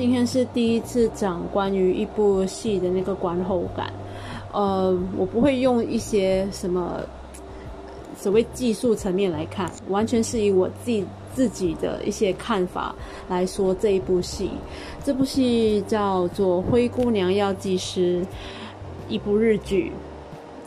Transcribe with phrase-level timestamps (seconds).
[0.00, 3.92] 今天是第一次讲关于一部戏的那个观后感，
[4.50, 7.02] 呃，我不会用一些什么
[8.16, 11.04] 所谓技术层面来看，完全是以我自己
[11.34, 12.94] 自己的一些看法
[13.28, 14.50] 来说这一部戏。
[15.04, 18.22] 这部戏叫做《灰姑娘药剂师》，
[19.06, 19.92] 一部日剧。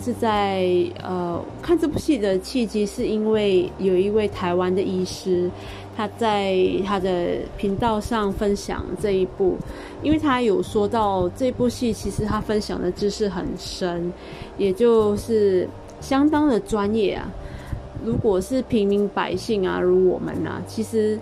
[0.01, 0.67] 是在
[1.01, 5.49] 呃看这部戏的契机，是因为有一位台湾的医师，
[5.95, 9.55] 他在他的频道上分享这一部，
[10.01, 14.11] 因为他有说到这部戏其实他分享的知识很深，
[14.57, 15.67] 也就是
[16.01, 17.29] 相当的专业啊。
[18.03, 21.17] 如果是平民百姓啊，如我们啊，其实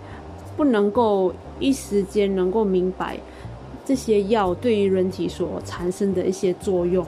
[0.57, 3.19] 不能够一时间能够明白
[3.85, 7.05] 这些药对于人体所产生的一些作用。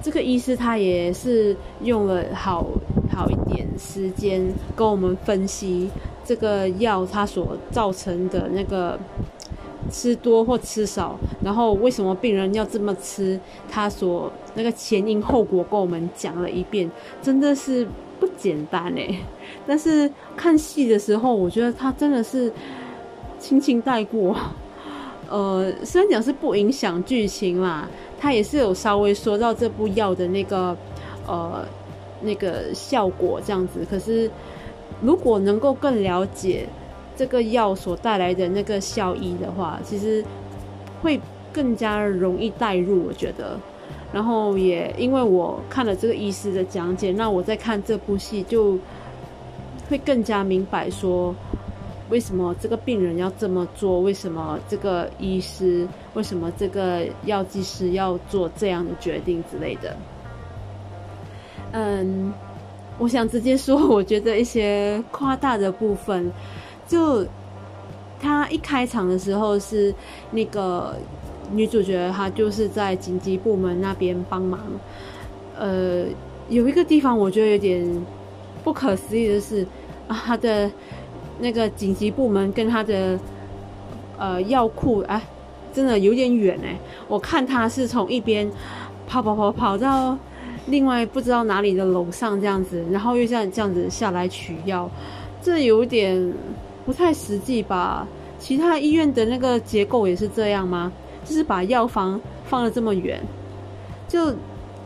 [0.00, 2.66] 这个医师他也是用了好
[3.10, 5.88] 好一点时间跟我们分析
[6.24, 8.98] 这个药它所造成的那个
[9.90, 16.90] 吃多或吃少，然后为什么病人要这么吃，他所那个前因后果跟我们讲了一遍，
[17.22, 17.86] 真的是
[18.18, 19.14] 不简单哎。
[19.66, 22.50] 但是看戏的时候，我觉得他真的是
[23.38, 24.34] 轻轻带过，
[25.28, 27.88] 呃，虽然讲是不影响剧情啦。
[28.16, 30.74] 他也是有稍微说到这部药的那个，
[31.26, 31.62] 呃，
[32.22, 33.86] 那个效果这样子。
[33.90, 34.30] 可是，
[35.02, 36.66] 如果能够更了解
[37.16, 40.24] 这个药所带来的那个效益的话，其实
[41.02, 41.20] 会
[41.52, 43.06] 更加容易带入。
[43.06, 43.58] 我觉得，
[44.12, 48.78] 然后也因为我看了这个医师的讲解，那我在看这部戏就
[49.88, 51.34] 会更加明白说。
[52.10, 54.02] 为什么这个病人要这么做？
[54.02, 55.88] 为什么这个医师？
[56.12, 59.96] 为什么这个药剂师要做这样的决定之类的？
[61.72, 62.30] 嗯，
[62.98, 66.30] 我想直接说，我觉得一些夸大的部分，
[66.86, 67.26] 就
[68.20, 69.94] 他一开场的时候是
[70.30, 70.94] 那个
[71.52, 74.60] 女主角，她就是在紧急部门那边帮忙。
[75.58, 76.04] 呃，
[76.48, 77.86] 有一个地方我觉得有点
[78.62, 79.66] 不可思议的是
[80.08, 80.70] 啊，她的。
[81.36, 83.18] 那个紧急部门跟他的
[84.16, 85.20] 呃药库哎，
[85.72, 86.78] 真的有点远哎。
[87.08, 88.48] 我看他是从一边
[89.08, 90.16] 跑跑跑跑到
[90.66, 94.90] 另外不知道哪里的楼上这样子，然后又像这样子下来取药，
[95.42, 96.32] 这有点
[96.86, 98.06] 不太实际吧？
[98.38, 100.92] 其他医院的那个结构也是这样吗？
[101.24, 103.22] 就是把药房放的这么远？
[104.06, 104.34] 就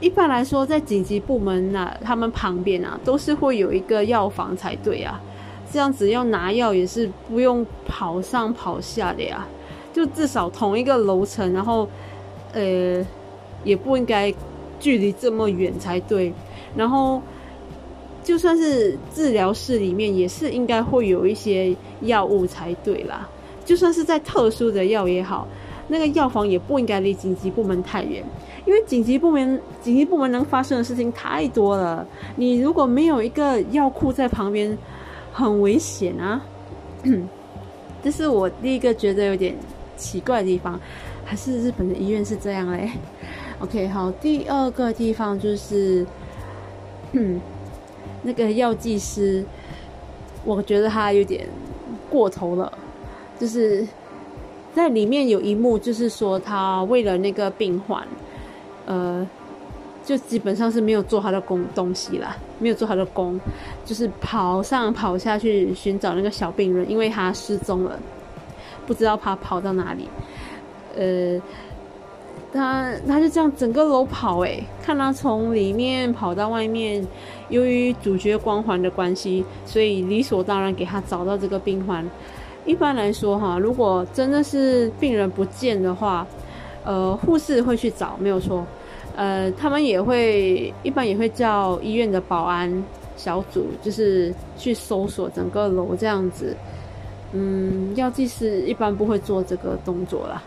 [0.01, 5.21] 一般来说，在紧急部门那他们旁边啊，都是会有一个药房才对啊。
[5.73, 9.47] 这样子要拿药也是不用跑上跑下的呀，
[9.93, 11.87] 就至少同一个楼层，然后，
[12.53, 13.05] 呃，
[13.65, 14.33] 也不应该
[14.79, 16.33] 距离这么远才对。
[16.77, 17.21] 然后，
[18.23, 23.29] 就算是治疗室里面，也是应该会有一些药物才对啦。
[23.65, 25.47] 就算是在特殊的药也好，
[25.89, 28.25] 那个药房也不应该离紧急部门太远，
[28.65, 32.07] 因为紧急部门紧急部门能发生的事情太多了。
[32.37, 34.77] 你如果没有一个药库在旁边，
[35.33, 36.43] 很危险啊！
[38.03, 39.55] 这是我第一个觉得有点
[39.97, 40.79] 奇怪的地方，
[41.25, 42.91] 还是日本的医院是这样嘞
[43.61, 46.07] ？OK，好，第二个地方就是，
[47.13, 47.41] 嗯，
[48.23, 49.45] 那个药剂师，
[50.45, 51.47] 我觉得他有点
[52.11, 52.73] 过头了，
[53.39, 53.87] 就是
[54.75, 58.07] 在里面有一幕，就是说他为了那个病患，
[58.87, 59.27] 呃。
[60.05, 63.39] 就基本上是没有做他的工东西啦，没有做他的工，
[63.85, 68.01] 就是跑上跑下去寻找那个小病人，因为他失踪了，
[68.87, 70.09] 不知道他跑到哪里。
[70.97, 71.39] 呃，
[72.53, 77.07] 他他就这样整个楼跑，诶，看他从里面跑到外面。
[77.51, 82.05] 由于主角光环的关系，所以理所当然给他找到这个病患。
[82.67, 86.27] 一般来说，哈，如果真的是病人不见的话，
[86.85, 88.67] 呃，护士会去找，没有错。
[89.17, 92.71] 呃，他们也会一般也会叫医院的保安
[93.17, 96.55] 小组，就是去搜索整个楼这样子。
[97.33, 100.43] 嗯，药剂师一般不会做这个动作啦。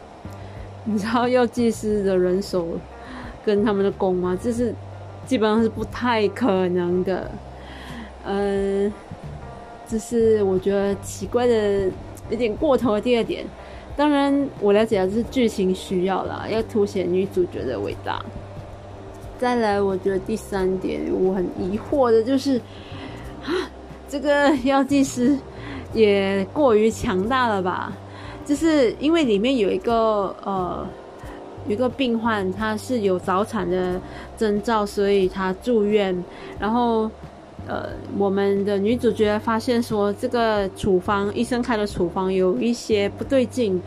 [0.84, 2.68] 你知道药剂师的人手
[3.46, 4.38] 跟他们的工吗？
[4.42, 4.74] 这是
[5.26, 7.30] 基本上是不太可能的。
[8.26, 8.92] 嗯，
[9.88, 11.84] 这是我觉得奇怪的
[12.30, 13.46] 有点过头的第二点。
[13.96, 18.24] 当然，我了解的是剧情需要啦，要凸显女主角的伟大。
[19.38, 22.58] 再来，我觉得第三点我很疑惑的就是，
[23.44, 23.52] 啊，
[24.08, 25.38] 这个药剂师
[25.94, 27.92] 也过于强大了吧？
[28.52, 30.86] 就是因为里面有一个呃，
[31.68, 33.98] 有一个病患，他是有早产的
[34.36, 36.22] 征兆，所以他住院。
[36.60, 37.10] 然后，
[37.66, 43.82] 呃，我们的女主角发现说，这个处方医生开的处方有一些不对劲。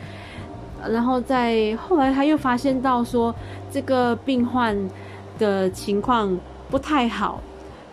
[0.90, 3.34] 然后在后来他又发现到说
[3.70, 4.74] 这个病患
[5.38, 6.40] 的情况
[6.70, 7.38] 不太好，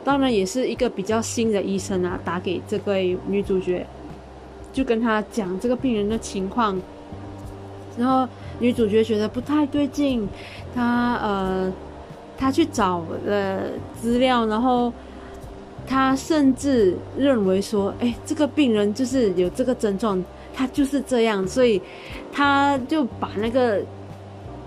[0.05, 3.85] 当然也是一个比较新的医生啊，打给这位女主角，
[4.71, 6.79] 就跟他讲这个病人的情况，
[7.97, 8.27] 然后
[8.59, 10.27] 女主角觉得不太对劲，
[10.73, 11.71] 她呃，
[12.37, 13.63] 她去找了
[13.99, 14.91] 资料，然后
[15.85, 20.23] 她甚至认为说，哎，这个病人就是有这个症状。
[20.53, 21.81] 他就是这样，所以
[22.29, 23.81] 她就把那个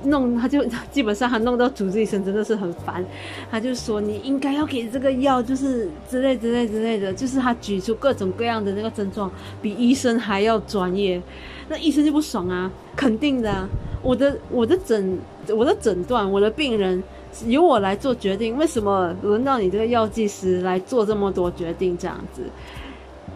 [0.04, 3.04] 弄，他就 基本上他弄到主治医生真的是很烦。
[3.50, 9.30] 他就说你应该要给这个药，就是之类之类之类的，就是他举出各种各样的那个症状，
[9.60, 11.20] 比医生还要专业。
[11.68, 13.68] 那医生就不爽啊，肯定的，
[14.02, 15.18] 我的我的诊
[15.48, 17.02] 我的诊断，我的病人
[17.46, 21.96] 由我来做决定，为什么轮到你这个药剂师来做这么多决定？
[21.96, 22.42] 这样子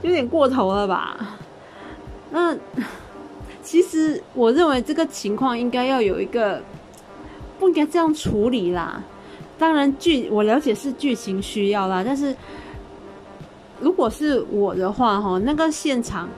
[0.02, 1.38] 有点过头了吧？
[2.30, 2.54] 那
[3.70, 6.62] 其实我认为这个情况应该要有一个
[7.58, 9.04] 不应该这样处理啦。
[9.58, 12.34] 当然剧我了解是剧情需要啦，但是
[13.78, 16.30] 如果是我的话哈，那个现场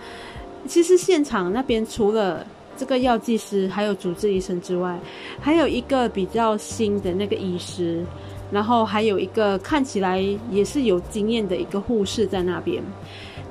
[0.66, 2.44] 其实现场那边除了
[2.76, 4.98] 这个药剂师还有主治医生之外，
[5.40, 8.04] 还有一个比较新的那个医师，
[8.50, 12.82] 然后还有一个看起来也是有经验的一个护士在那边。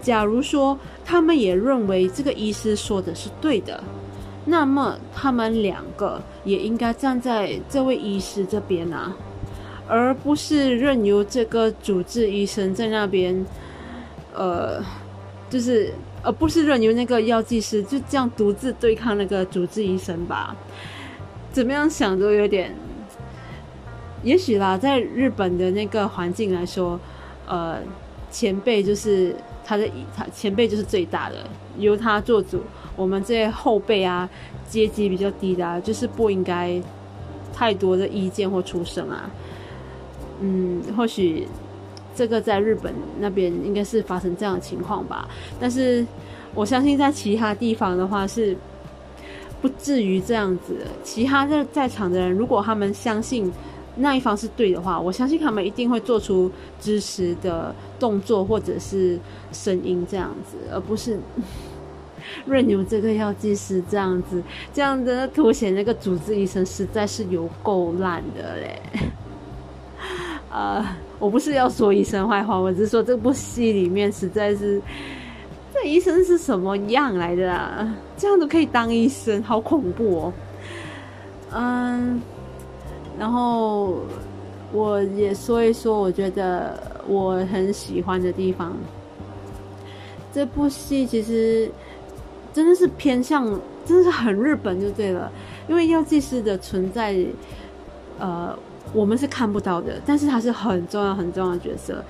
[0.01, 3.84] 假如说他们也认为这个医师说的是对的，
[4.46, 9.16] 那么他们两个也应该站在这位医师这边啊，
[9.88, 13.46] 而不是任由这个主治医生在那边，
[14.34, 14.81] 呃，
[15.50, 15.94] 就是
[16.24, 20.56] 而不是任由那个药剂师就这样独自对抗那个主治医生吧？
[21.52, 22.74] 怎么样想都有点，
[24.24, 27.00] 也许啦，在日本的那个环境来说，
[27.48, 27.78] 呃，
[28.31, 29.36] 前辈就是。
[29.69, 29.88] 他的
[30.18, 32.60] 他前辈就是最大的，由他做主。
[32.95, 34.27] 我们这些后辈啊，
[34.68, 36.81] 阶级比较低的，啊，就是不应该
[37.54, 39.30] 太多的意见或出声啊。
[40.39, 41.48] 嗯，或许
[42.16, 45.30] 这个在日本那边应该是发生这样的情况吧。
[45.60, 46.04] 但是
[46.56, 48.57] 我相信在其他地方的话是
[49.62, 50.75] 不至于这样子。
[51.04, 53.54] 其他在在场的人，如果他们相信。
[54.01, 56.50] 那一方是对的话，我相信他们一定会做出
[56.80, 59.19] 支持的动作或者是
[59.51, 61.19] 声音这样子，而不是
[62.48, 64.42] 任由这个药剂师这样子，
[64.74, 68.81] 这样的凸显那个主治医生实在是有够烂的嘞。
[70.50, 74.81] 啊， 我不是要说医生坏话，我只是说这部戏里面实在是，
[75.74, 77.94] 这医生是什么样来的啊？
[78.16, 80.34] 这样都可以当医生，好恐怖哦。
[81.52, 82.22] 嗯。
[83.19, 83.98] 然后
[84.71, 88.74] 我也说一说，我觉得我很喜欢的地方。
[90.31, 91.69] 这部戏其实
[92.54, 93.45] 真的是偏向，
[93.86, 95.30] 真的是很日本就对了。
[95.68, 97.16] 因为药剂师的存在，
[98.18, 98.57] 呃，
[98.94, 102.01] 我们是看不到的，但是他是很重要很重要的角色。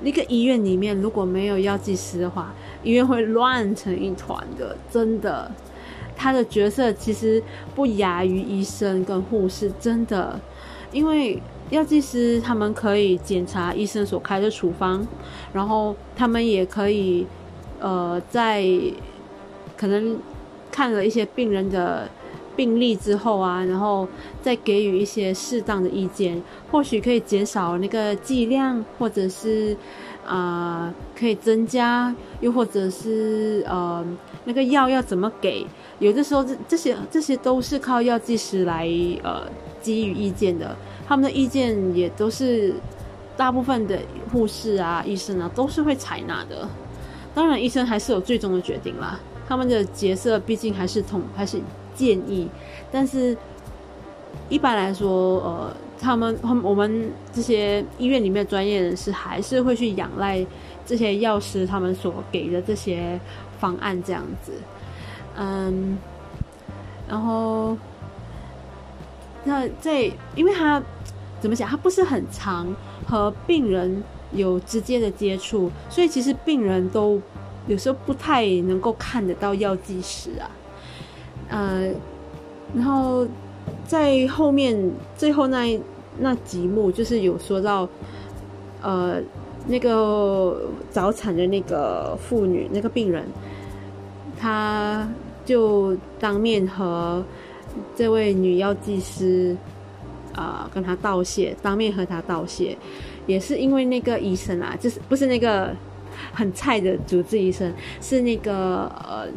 [0.00, 5.50] 那个医院里面如果没有药剂师的话，医院会乱成一团的，真的。
[6.18, 7.42] 他的角色其实
[7.74, 10.38] 不亚于医生跟护士，真的。
[10.90, 15.06] 因为药剂师他们可以检查医生所开的处方，
[15.52, 17.26] 然后他们也可以，
[17.78, 18.66] 呃，在
[19.76, 20.18] 可能
[20.72, 22.08] 看了一些病人的
[22.56, 24.08] 病历之后啊，然后
[24.40, 29.76] 再给予一些适当的意见，或许可以减少那个剂量，或者是
[30.28, 34.04] 啊可以增加，又或者是呃
[34.44, 35.66] 那个药要怎么给，
[35.98, 38.86] 有的时候这这些这些都是靠药剂师来
[39.22, 39.42] 呃。
[39.80, 42.74] 给予意见的，他们的意见也都是
[43.36, 43.96] 大部分的
[44.30, 46.68] 护士啊、医生啊都是会采纳的。
[47.32, 49.18] 当然，医生还是有最终的决定啦。
[49.48, 51.58] 他们的角色毕竟还是统，还是
[51.94, 52.48] 建议。
[52.90, 53.34] 但是，
[54.48, 60.44] 一般来说，呃，他们他们我们这些医院里面专业人士还是会去仰赖
[60.86, 63.18] 这些药师他们所给的这些
[63.58, 64.52] 方案这样子。
[65.36, 65.98] 嗯，
[67.08, 67.76] 然后。
[69.44, 70.82] 那在，因为他
[71.40, 72.66] 怎么讲，他不是很常
[73.06, 74.02] 和病人
[74.32, 77.18] 有直接的接触，所以其实病人都
[77.66, 80.50] 有时候不太能够看得到药剂师啊。
[81.48, 81.90] 呃，
[82.74, 83.26] 然后
[83.86, 84.76] 在后面
[85.16, 85.80] 最后那
[86.18, 87.88] 那几幕，就是有说到，
[88.82, 89.20] 呃，
[89.66, 93.24] 那个早产的那个妇女，那个病人，
[94.38, 95.08] 他
[95.44, 97.24] 就当面和。
[97.94, 99.56] 这位女药剂师，
[100.34, 102.76] 啊，跟他道谢，当面和他道谢，
[103.26, 105.70] 也是因为那个医生啊，就是不是那个
[106.32, 109.28] 很菜的主治医生，是那个呃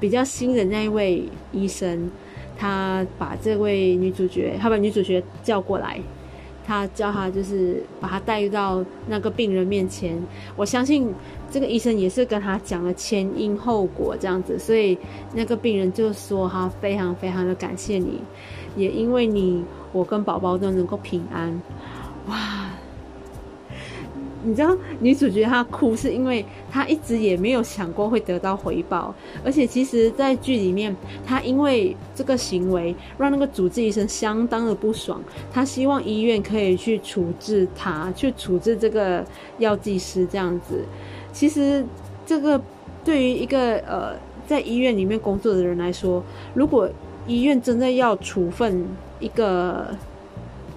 [0.00, 2.10] 比较新的那一位医生，
[2.56, 6.00] 他把这位女主角，他把女主角叫过来。
[6.68, 10.20] 他叫他就是把他带到那个病人面前，
[10.56, 11.14] 我相信
[11.48, 14.98] 这个医生也是跟他讲了前因后果这样子，所以
[15.32, 18.20] 那个病人就说他非常非常的感谢你，
[18.74, 21.62] 也因为你，我跟宝宝都能够平安，
[22.26, 22.55] 哇。
[24.46, 29.12] 你知道女主角她哭是因为她一直也没有想过会得到回报，
[29.44, 30.94] 而且其实，在剧里面，
[31.26, 35.20] 她因为这个行为让那个主治医生相当的不爽，
[35.52, 39.24] 她希望医院可以去处置他，去处置这个
[39.58, 40.84] 药剂师这样子。
[41.32, 41.84] 其实，
[42.24, 42.60] 这个
[43.04, 44.14] 对于一个呃
[44.46, 46.22] 在医院里面工作的人来说，
[46.54, 46.88] 如果
[47.26, 48.86] 医院真的要处分
[49.18, 49.86] 一个。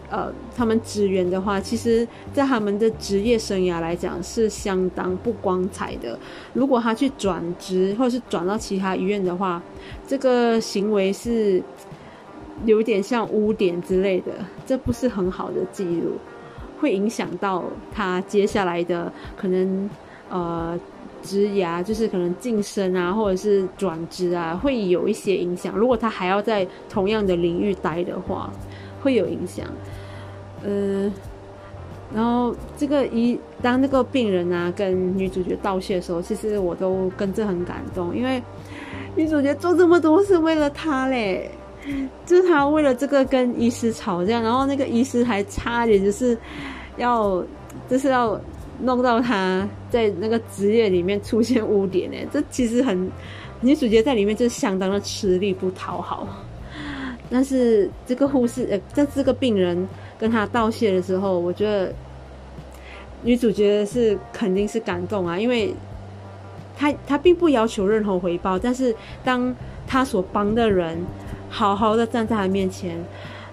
[0.09, 6.17] 呃，他们职员的话，其实，在他们的职业生涯来讲是相当不光彩的。
[6.53, 9.61] 如果他去转职或者是转到其他医院的话，
[10.07, 11.61] 这个行为是
[12.65, 14.31] 有点像污点之类的，
[14.65, 16.17] 这不是很好的记录，
[16.79, 17.63] 会影响到
[17.93, 19.89] 他接下来的可能
[20.29, 20.79] 呃
[21.21, 25.77] 职涯，就是可能晋升啊，或者是转职啊，会有一些影响。
[25.77, 28.51] 如果他还要在同样的领域待的话，
[29.03, 29.67] 会有影响。
[30.63, 31.11] 嗯，
[32.13, 38.41] 然后这个一当那个病人啊跟女主角道谢的时候，其实我都跟着很感动，因为
[39.15, 41.49] 女主角做这么多是为了他嘞，
[42.25, 46.37] 就是他为了这个跟医师吵架，然后那个医师还差点就是
[46.97, 47.43] 要
[47.87, 48.39] 就是要
[48.81, 53.09] 弄到他在那个职业里面出现污点呢，这其实很
[53.61, 56.27] 女主角在里面就是相当的吃力不讨好，
[57.29, 59.87] 但是这个护士呃，在这个病人。
[60.19, 61.93] 跟他道谢的时候，我觉得
[63.23, 65.73] 女主角是肯定是感动啊，因为
[66.77, 69.55] 她她并不要求任何回报，但是当
[69.87, 70.97] 她所帮的人
[71.49, 72.97] 好好的站在她面前，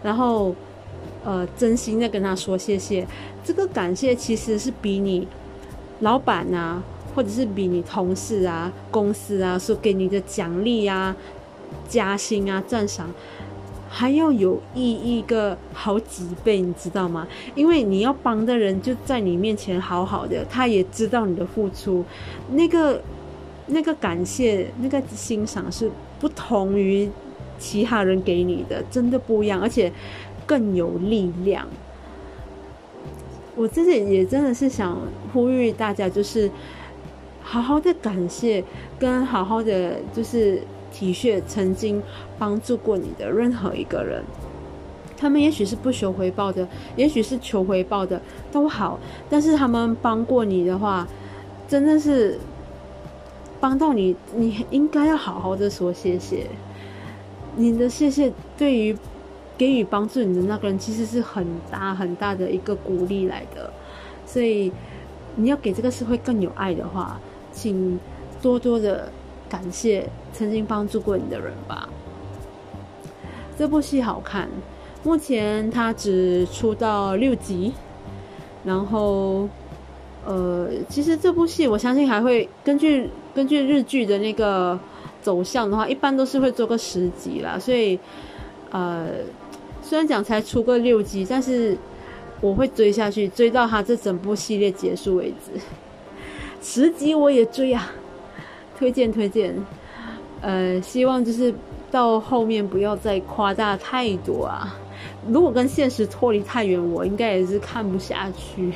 [0.02, 0.54] 然后
[1.24, 3.06] 呃真心的跟她说谢谢，
[3.44, 5.26] 这个感谢其实是比你
[6.00, 6.82] 老板啊，
[7.14, 11.16] 或者是比你同事啊、公司啊所给你的奖励啊、
[11.88, 13.08] 加薪啊、赞赏。
[13.98, 17.26] 还要有意义个好几倍，你知道吗？
[17.54, 22.04] 因为你要帮的人就在你面前好好的，他也知道你的付出，
[22.50, 23.00] 那个
[23.68, 27.08] 那个感谢、那个欣赏是不同于
[27.58, 29.90] 其他人给你的，真的不一样，而且
[30.44, 31.66] 更有力量。
[33.54, 34.94] 我自己也真的是想
[35.32, 36.50] 呼吁大家，就是
[37.40, 38.62] 好好的感谢，
[38.98, 40.60] 跟好好的就是。
[40.96, 42.02] 体恤曾经
[42.38, 44.24] 帮助过你的任何一个人，
[45.14, 48.18] 他们也许是不求回报的，也许是求回报的，
[48.50, 48.98] 都好。
[49.28, 51.06] 但是他们帮过你的话，
[51.68, 52.38] 真的是
[53.60, 56.46] 帮到你，你应该要好好的说谢谢。
[57.56, 58.96] 你的谢谢对于
[59.58, 63.70] 给予帮助你的那个人，其实是很大很大的一个鼓励来的。
[64.24, 64.72] 所以
[65.34, 67.20] 你要给这个社会更有爱的话，
[67.52, 68.00] 请
[68.40, 69.12] 多多的。
[69.48, 71.88] 感谢曾经帮助过你的人吧。
[73.58, 74.48] 这部戏好看，
[75.02, 77.72] 目前它只出到六集，
[78.64, 79.48] 然后，
[80.26, 84.78] 呃，其实这部戏我相信还会根据根据日剧的那个
[85.22, 87.58] 走向的话，一般都是会做个十集啦。
[87.58, 87.98] 所以，
[88.70, 89.06] 呃，
[89.82, 91.78] 虽然讲才出个六集，但是
[92.42, 95.58] 我会追下去，追到它这整部系列结束为止。
[96.60, 97.90] 十集我也追啊。
[98.76, 99.54] 推荐推荐，
[100.42, 101.52] 呃，希望就是
[101.90, 104.76] 到后面不要再夸大太多啊。
[105.28, 108.72] 如果跟现实脱离太远，我应该也是看不下去。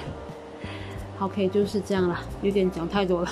[1.18, 3.28] OK，就是这样了，有点讲太多了。